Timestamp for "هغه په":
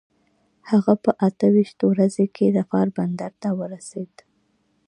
0.69-1.11